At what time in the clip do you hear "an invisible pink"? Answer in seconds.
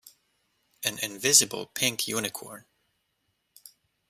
0.83-2.07